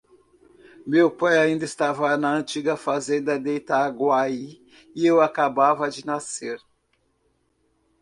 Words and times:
meu 0.83 1.11
pai 1.11 1.37
ainda 1.37 1.63
estava 1.63 2.17
na 2.17 2.33
antiga 2.33 2.75
fazenda 2.75 3.37
de 3.39 3.57
Itaguaí, 3.57 4.59
e 4.95 5.05
eu 5.05 5.21
acabava 5.21 5.91
de 5.91 6.03
nascer. 6.03 6.59